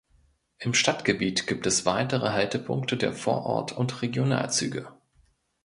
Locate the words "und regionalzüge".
3.77-4.91